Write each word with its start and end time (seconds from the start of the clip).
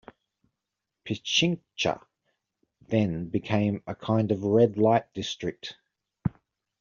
Pichincha 1.05 2.03
then 2.87 3.29
became 3.29 3.83
a 3.85 3.93
kind 3.93 4.31
of 4.31 4.43
red-light 4.43 5.13
district. 5.13 5.77